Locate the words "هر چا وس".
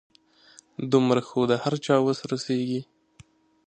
1.63-2.19